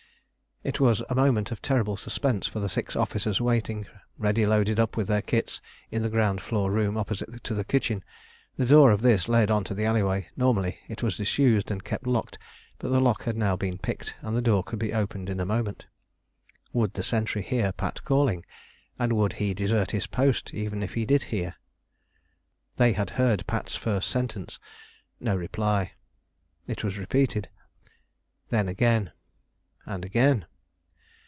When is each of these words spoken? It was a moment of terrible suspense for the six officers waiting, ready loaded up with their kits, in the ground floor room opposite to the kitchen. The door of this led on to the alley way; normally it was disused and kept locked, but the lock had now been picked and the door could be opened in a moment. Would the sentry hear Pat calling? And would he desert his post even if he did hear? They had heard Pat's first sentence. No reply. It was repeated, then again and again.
It 0.63 0.79
was 0.79 1.01
a 1.09 1.15
moment 1.15 1.51
of 1.51 1.59
terrible 1.59 1.97
suspense 1.97 2.45
for 2.45 2.59
the 2.59 2.69
six 2.69 2.95
officers 2.95 3.41
waiting, 3.41 3.87
ready 4.19 4.45
loaded 4.45 4.79
up 4.79 4.95
with 4.95 5.07
their 5.07 5.23
kits, 5.23 5.59
in 5.89 6.03
the 6.03 6.09
ground 6.09 6.39
floor 6.39 6.69
room 6.69 6.97
opposite 6.97 7.43
to 7.45 7.55
the 7.55 7.63
kitchen. 7.63 8.03
The 8.57 8.67
door 8.67 8.91
of 8.91 9.01
this 9.01 9.27
led 9.27 9.49
on 9.49 9.63
to 9.63 9.73
the 9.73 9.85
alley 9.85 10.03
way; 10.03 10.29
normally 10.37 10.77
it 10.87 11.01
was 11.01 11.17
disused 11.17 11.71
and 11.71 11.83
kept 11.83 12.05
locked, 12.05 12.37
but 12.77 12.89
the 12.91 12.99
lock 12.99 13.23
had 13.23 13.35
now 13.35 13.55
been 13.55 13.79
picked 13.79 14.13
and 14.21 14.37
the 14.37 14.41
door 14.43 14.61
could 14.61 14.77
be 14.77 14.93
opened 14.93 15.31
in 15.31 15.39
a 15.39 15.47
moment. 15.47 15.87
Would 16.73 16.93
the 16.93 17.01
sentry 17.01 17.41
hear 17.41 17.71
Pat 17.71 18.05
calling? 18.05 18.45
And 18.99 19.13
would 19.17 19.33
he 19.41 19.55
desert 19.55 19.89
his 19.89 20.05
post 20.05 20.53
even 20.53 20.83
if 20.83 20.93
he 20.93 21.05
did 21.07 21.23
hear? 21.33 21.55
They 22.77 22.93
had 22.93 23.09
heard 23.17 23.47
Pat's 23.47 23.75
first 23.75 24.11
sentence. 24.11 24.59
No 25.19 25.35
reply. 25.35 25.93
It 26.67 26.83
was 26.83 26.99
repeated, 26.99 27.49
then 28.49 28.67
again 28.69 29.11
and 29.87 30.05
again. 30.05 30.45